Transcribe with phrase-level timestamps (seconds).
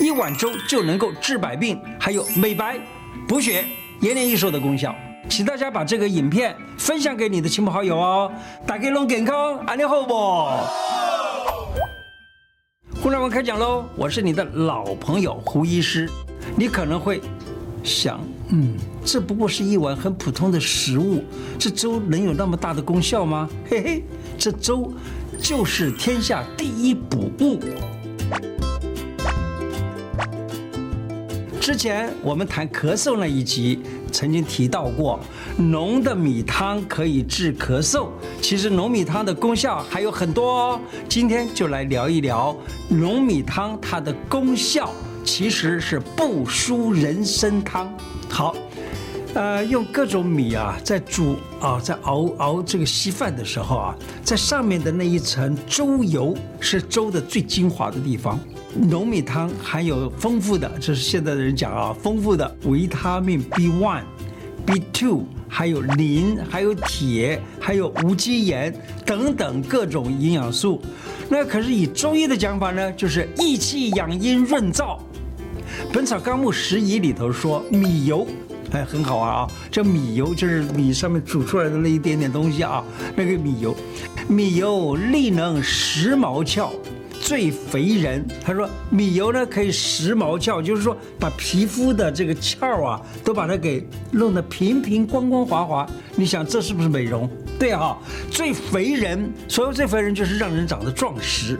[0.00, 2.76] 一碗粥就能够治百病，还有美白、
[3.28, 3.64] 补血、
[4.00, 4.94] 延年益寿的功效。
[5.28, 8.30] 请大家把这个影片分享给你的亲朋好友哦。
[8.66, 10.14] 大家龙健康，安利好不？
[13.00, 13.84] 胡乃文开讲喽！
[13.94, 16.08] 我是你的老朋友胡医师。
[16.56, 17.20] 你可能会
[17.84, 18.74] 想，嗯，
[19.04, 21.22] 这不过是一碗很普通的食物，
[21.58, 23.48] 这粥能有那么大的功效吗？
[23.68, 24.04] 嘿嘿，
[24.36, 24.92] 这粥
[25.40, 27.60] 就是天下第一补物。
[31.66, 33.80] 之前我们谈咳嗽那一集，
[34.12, 35.18] 曾经提到过，
[35.58, 38.06] 浓的米汤可以治咳嗽。
[38.40, 40.80] 其实浓米汤的功效还有很多哦。
[41.08, 42.56] 今天就来聊一聊
[42.88, 44.92] 浓米汤它的功效，
[45.24, 47.92] 其实是不输人参汤。
[48.28, 48.54] 好，
[49.34, 58.38] 呃，用各种米啊，在煮啊，在熬熬这个稀饭的时候啊，在上面的那一层粥油是粥的最精华的地方。
[58.76, 64.02] 浓米汤含有丰富的，这是现在的人讲啊，丰富的维他命 B1、
[64.66, 70.82] B2，还有磷，还有铁，还有无机盐等等各种营养素。
[71.28, 74.98] 那可是以中医的讲法呢，就是益气养阴润燥。
[75.92, 78.26] 《本草纲目拾遗》里头说，米油
[78.72, 82.84] 哎很好玩啊，这米油就是米上面煮出来的那一点点东西啊，
[83.16, 83.74] 那个米油，
[84.28, 86.70] 米油力能食毛窍。
[87.26, 95.84] 最肥人，他说米油呢可以食毛窍，就是说把皮肤的这个翘啊，都把它给弄得平平光光滑滑。
[96.14, 97.28] 你想这是不是美容？
[97.58, 97.98] 对啊，
[98.30, 101.58] 最肥人，所谓最肥人就是让人长得壮实。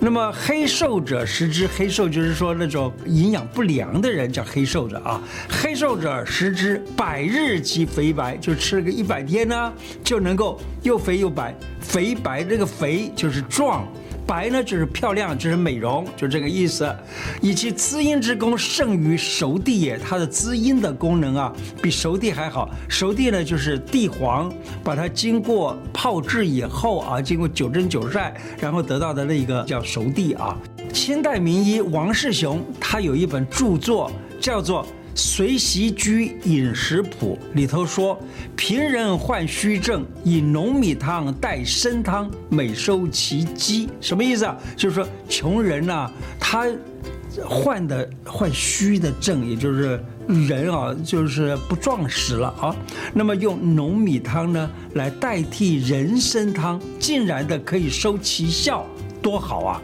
[0.00, 5.22] 那么黑瘦者食之，黑瘦就是说那种营养不良的人叫黑瘦者啊。
[5.48, 11.54] 黑瘦者食之，百日即肥白，就吃了个一百天呢，就能够又肥又白。
[11.78, 13.86] 肥白这个肥就是壮。
[14.26, 16.94] 白呢就是漂亮，就是美容，就这个意思。
[17.40, 22.70] 以其滋阴之功胜于熟地也，它的滋阴的功能啊，比熟地还好。
[22.88, 24.52] 熟地呢就是地黄，
[24.82, 30.56] 把它经过泡制以后啊，经过九蒸九晒，然后得到的那个叫熟地啊。
[30.92, 34.10] 清代名医王世雄他有一本著作
[34.40, 34.84] 叫做。
[35.16, 38.20] 《随习居饮食谱》里头说，
[38.56, 43.88] 贫人患虚症，以浓米汤代参汤，每收其饥。
[44.00, 44.56] 什么意思啊？
[44.76, 46.66] 就是说穷人呐、啊，他
[47.44, 52.74] 患的患虚的症，也就是人啊，就是不壮实了啊。
[53.12, 58.84] 那么用浓米汤呢来代替人参汤，竟然的可以收其效，
[59.22, 59.82] 多好啊！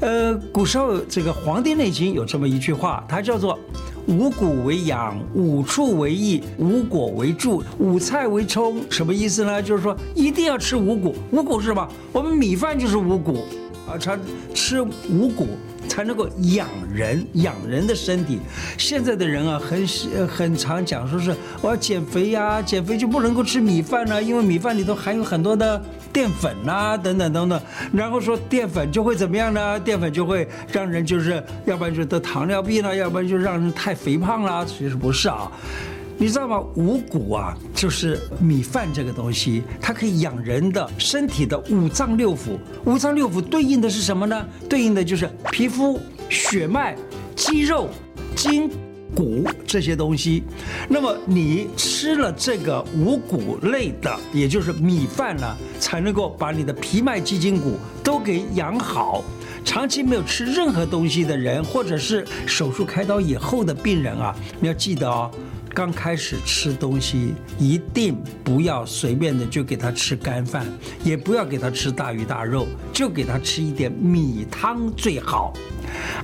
[0.00, 3.58] 呃，古时候这个《黄帝内经》有这么一句话，它叫做。
[4.08, 8.82] 五谷为养，五畜为益，五果为助，五菜为充。
[8.88, 9.62] 什么意思呢？
[9.62, 11.14] 就是说一定要吃五谷。
[11.30, 11.86] 五谷是什么？
[12.10, 13.44] 我们米饭就是五谷
[13.86, 14.18] 啊，常
[14.54, 15.48] 吃五谷
[15.86, 18.38] 才能够养人，养人的身体。
[18.78, 19.86] 现在的人啊，很
[20.26, 25.84] 很常讲说是我要减肥呀、减肥就不能够吃米饭呢，因为米饭里头含有很多的。
[26.12, 27.60] 淀粉呐、等等等等，
[27.92, 29.78] 然后说淀粉就会怎么样呢？
[29.80, 34.64] 淀粉就会让人就是，要不然就得糖尿病了，要不然就让人太肥胖了。
[34.66, 35.50] 其实不是啊，
[36.16, 36.58] 你知道吗？
[36.74, 42.58] 五谷啊，就是米饭这个东西，它可以养人的身体的五脏六腑。
[42.84, 44.46] 五脏六腑对应的是什么呢？
[44.68, 46.96] 对应的就是皮肤、血脉、
[47.36, 47.88] 肌肉、
[48.34, 48.70] 筋。
[49.14, 50.42] 谷这些东西，
[50.88, 59.24] 那么你吃了这个五谷类的，也就是米饭呢，才能够把你的皮脉肌筋骨都给养好。
[59.64, 65.30] 长期没有吃任何东西的人，或者是手术开刀以后的病人啊，你要记得哦，
[65.74, 70.66] 刚开始吃东西一定不要随便的就给他吃干饭，
[71.04, 75.52] 也不要给他吃大鱼大肉，就给他吃一点米汤最好。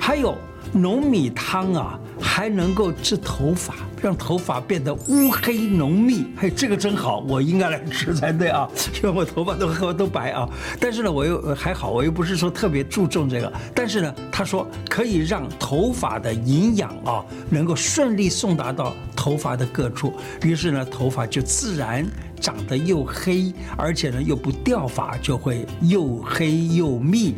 [0.01, 0.37] 还有。
[0.73, 6.27] 浓米汤啊，还能够治头发，让头发变得乌黑浓密。
[6.37, 10.49] 嘿，这个真好，我应该来吃才对啊， 因为我头发都都白啊。
[10.81, 13.53] 但是呢，我又还好，我又不是说特别注重这个。
[13.75, 20.13] 但是呢，他说可以让头发的营养啊，能够顺利送达到头发的各处，
[20.43, 22.05] 于是呢，头发就自然
[22.41, 27.35] 长得又黑，而且呢又不掉发，就会又黑又密。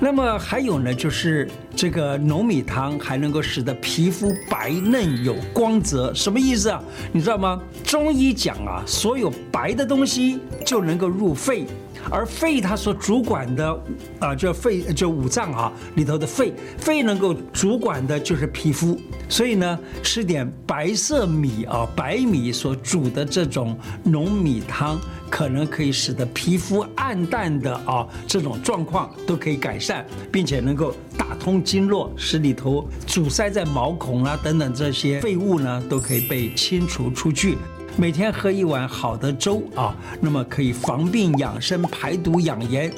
[0.00, 6.82] 那么还有呢，就是这个浓米汤还能够使得皮肤白嫩有光泽，什么意思啊？
[7.12, 7.60] 你知道吗？
[7.84, 11.66] 中医讲啊，所有白的东西就能够入肺，
[12.10, 13.80] 而肺它所主管的
[14.18, 24.98] 啊，就肺就五脏啊里头的肺，肺能够主管的就是皮肤，所以呢，吃点白色米啊，白米所煮的这种浓米汤，
[25.34, 37.58] 可能可以使得皮肤暗淡的啊这种状况都可以改善，并且能够打通经络，使里头阻塞在毛孔啊等等这些废物呢都可以被清除出去。
[37.96, 42.92] 每天喝一碗好的粥啊，那么可以防病养生、排毒养颜。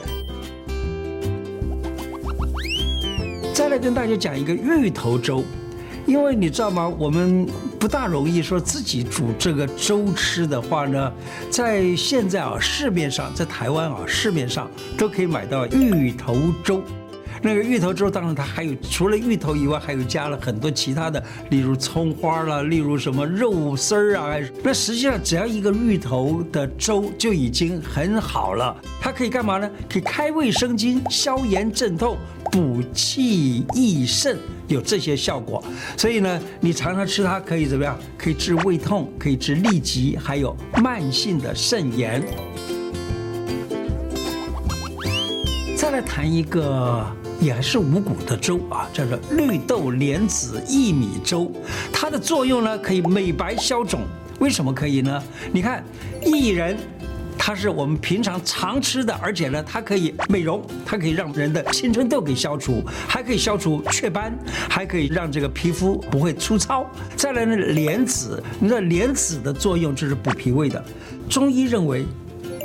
[3.54, 5.42] 再来跟大家讲一个芋头粥，
[6.06, 6.88] 因为你知道吗？
[6.98, 7.46] 我们
[7.78, 11.12] 不大容易说自己煮这个粥吃的话呢，
[11.50, 16.80] 在现在啊市面上，在台湾啊市面上都可以买到芋头粥。
[17.46, 24.36] 那个芋头粥，当然它还有除了芋头以外，还有加了很多其他的，例如葱花啦，例如什么肉丝儿啊。
[24.64, 28.76] 那实际上只要一个芋头的粥就已经很好了。
[29.00, 29.70] 它可以干嘛呢？
[29.88, 32.18] 可以开胃生津、消炎镇痛、
[32.50, 35.62] 补气益肾，有这些效果。
[35.96, 37.96] 所以呢，你常常吃它可以怎么样？
[38.18, 42.20] 可以治胃痛，可以治痢疾，还有慢性的肾炎。
[45.76, 47.06] 再来谈一个。
[47.40, 51.52] 也是五谷的粥啊，叫做绿豆莲子薏米粥。
[51.92, 54.00] 它的作用呢，可以美白消肿。
[54.38, 55.22] 为什么可以呢？
[55.52, 55.84] 你看，
[56.22, 56.76] 薏仁，
[57.38, 64.36] 它是我们平常常吃的，而且呢，它可以美容，它可以让人的青春痘给消除，还可以消除雀斑，
[64.68, 66.90] 还可以让这个皮肤不会粗糙。
[67.16, 70.82] 再来呢，莲子，你知道莲子的作用就是补脾胃的。
[71.28, 72.04] 中医认为。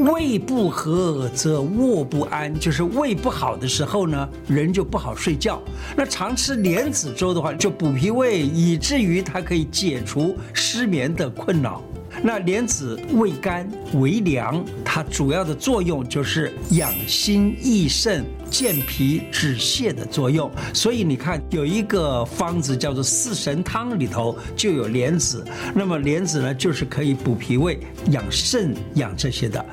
[0.01, 5.61] 胃不和则卧不安，就是胃不好的时候呢，人就不好睡觉。
[5.95, 11.81] 那常吃莲子粥的话，就补脾胃，以至于它可以解除失眠的困扰。
[12.23, 20.51] 那莲子味甘微凉，它主要的作用就是养心益肾、健脾止泻的作用。
[20.73, 25.43] 所以你看，有一个方子叫做四神汤，里头就有莲子。
[25.73, 27.79] 那么莲子呢，就是可以补脾胃、
[28.11, 29.65] 养肾、养这些的。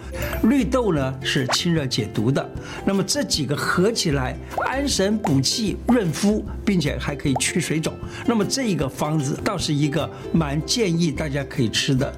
[0.44, 2.48] 绿豆呢是清热解毒的。
[2.86, 7.92] 那么这几个合起来，安神补气、润肤，并且还可以去水肿。
[8.24, 12.14] 那么这一个方子倒是一个蛮建议大家可以吃的。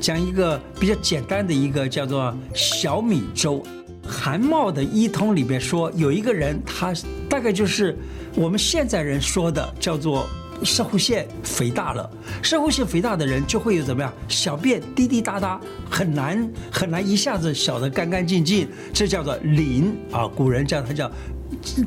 [0.00, 3.62] 讲一个比较简单的一个叫做小米粥。
[4.02, 6.92] 韩茂的医通里边说，有一个人他
[7.28, 7.96] 大概就是
[8.34, 10.26] 我们现在人说的叫做
[10.64, 12.10] 摄护腺肥大了。
[12.42, 14.12] 摄护腺肥大的人就会有怎么样？
[14.26, 20.26] 小便滴滴答答，很难很难一下子小得干干净净，这叫做淋啊。
[20.26, 21.08] 古人叫他叫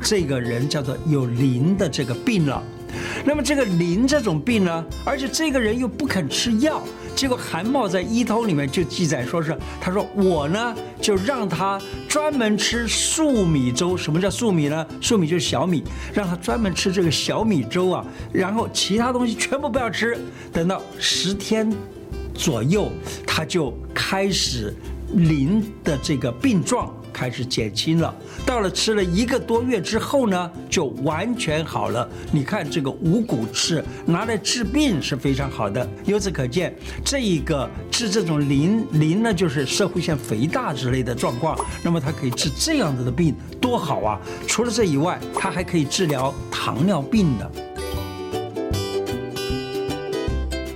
[0.02, 2.62] 这个人叫做有淋的这个病了。
[3.24, 6.80] 那么这个淋这种病呢，而且这个人又不肯吃药。
[7.14, 13.96] 结果韩茂在医通里面就记载说是，他说我呢就让他专门吃粟米粥。
[13.96, 14.86] 什么叫粟米呢？
[15.00, 20.18] 粟米就是小米，让他专门吃这个小米粥啊，然后其他东西全部不要吃。
[20.52, 21.72] 等到十天
[22.34, 22.90] 左右，
[23.26, 24.74] 他就开始
[25.12, 26.92] 临的这个病状。
[27.14, 28.12] 开始减轻了，
[28.44, 32.06] 到了吃了一个多月之后呢，就完全好了。
[32.32, 35.88] 你看这个五谷是拿来治病是非常好的。
[36.04, 36.74] 由此可见，
[37.04, 44.20] 这一个治这种磷磷呢，就是摄护腺肥大之类的状况，那么它可以治这样子的病，多好啊！
[44.48, 47.50] 除了这以外，它还可以治疗糖尿病的。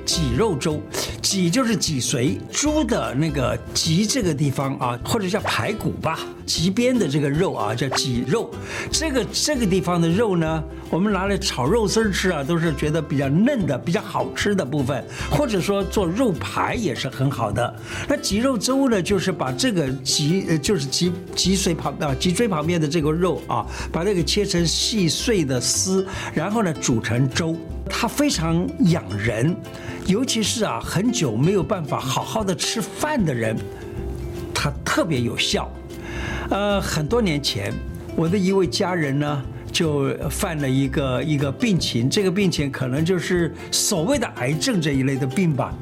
[0.07, 0.81] 脊肉粥。
[1.29, 8.51] 脊就是脊髓，猪的那个脊这个地方啊，或者叫排骨吧，脊边的这个肉啊，叫脊肉。
[8.91, 17.77] 这个这个地方的肉呢，我们拿来炒肉丝吃啊，都是觉得比较嫩的、比较好吃的部分，或者说做肉排也是很好的。
[18.09, 27.55] 那脊肉粥呢，就是把这个脊，就是脊脊髓旁啊，脊椎旁边的这个肉啊，把那个切成细碎的丝，然后呢煮成粥。
[27.89, 29.57] 它非常养人，
[30.07, 33.57] 尤其是啊很久没有办法好好的吃饭的人，
[34.55, 35.71] 它特别有效。
[36.51, 37.73] 呃，很多年前，
[38.15, 45.75] 我的一位家人呢就犯了一个一个病情，这个病情可能就是所谓的癌症这一类的病吧。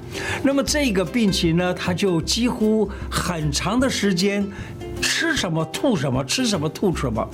[0.43, 4.47] 那么这个病情呢，他就几乎很长的时间
[5.01, 7.29] 吃什么吐什么，吃什么吐什么。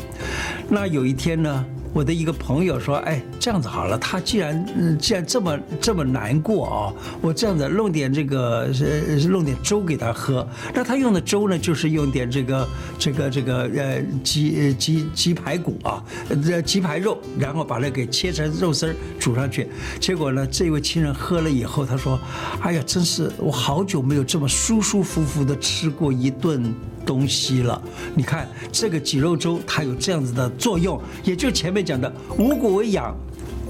[0.69, 10.47] 那有一天呢，我的一个朋友说，哎，这样子好了，他既然，既然这么这么难过啊、我这样子弄点这个呃弄点粥给他喝。
[10.75, 12.69] 那他用的粥呢，就是用点这个
[12.99, 16.03] 这个这个呃鸡鸡鸡排骨啊，
[16.43, 19.69] 这鸡排肉，然后把它给切成肉丝儿煮上去。
[20.01, 22.19] 结果呢，这位亲人喝了以后，他说，
[22.61, 27.81] 哎呀，真是我好久没有这么舒舒服服的吃过一顿东西了。
[28.15, 33.15] 你看这个鸡肉粥，它有这样子的作用，也就前面讲的五谷为养，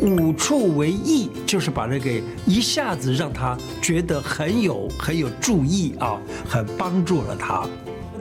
[0.00, 2.10] 五畜为益，就是把这个
[2.46, 7.66] 一下子让他觉得很有很有注意啊，很帮助了他。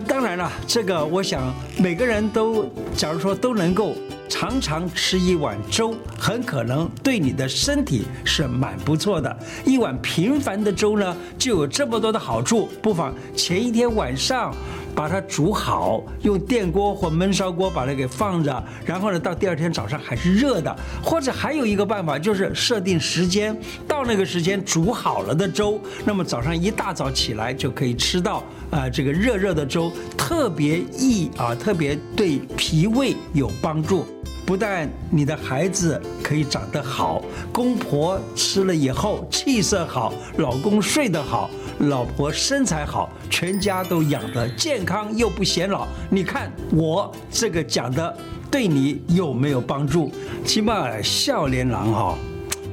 [0.08, 3.96] 当然了，这个我想每个人都，假如说都能够。
[4.34, 9.38] 常常吃一碗粥，很可能对你的身体是蛮不错的。
[9.66, 12.70] 一碗平凡的粥呢，就有这么多的好处。
[12.82, 14.56] 不妨前一天晚上
[14.96, 20.76] 把它煮好，用电锅或焖烧锅把它给放着，然后呢，到第二天早上还是热的。
[21.04, 23.56] 或者还有一个办法，就是设定时间，
[23.88, 34.06] 到那个时间煮好了的粥，那么早上一大早起来就可以吃到啊、这个热热的粥，特别益啊，特别对脾胃有帮助。
[34.44, 41.50] 不但你的孩子可以长得好，公婆吃了以后气色好，老公睡得好，
[41.82, 45.88] 老婆身材好，全家都养得健康又不显老。
[46.10, 48.16] 你看我这个讲的
[48.50, 50.12] 对你有没有帮助？
[50.46, 52.16] 起码少年郎哈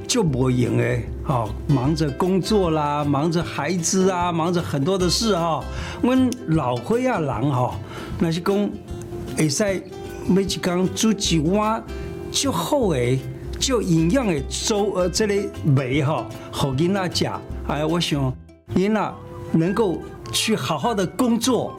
[0.07, 5.63] 就不会赢哎，哦忙着工作啦，忙着孩子啊，忙着很多的事哈。
[6.03, 6.17] 我
[6.49, 7.75] 老灰啊郎哈，
[8.19, 8.71] 那是讲
[9.37, 9.83] 会使。
[10.31, 11.83] 每一缸煮几碗
[12.31, 13.19] 就好诶，
[13.59, 17.31] 就营养的粥呃，这里味哈，好囡仔吃。
[17.67, 18.31] 哎，我想
[18.75, 19.15] 赢了
[19.53, 21.79] 能够去好好的工作，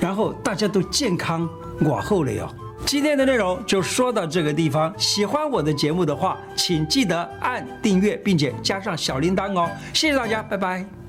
[0.00, 1.48] 然后大家都健康，
[1.80, 2.48] 往后了哟。
[2.84, 4.92] 今天的内容就说到这个地方。
[4.98, 9.70] 喜欢我的节目的话，请记得按订阅，并且加上小铃铛哦。
[9.94, 11.01] 谢谢大家，拜拜。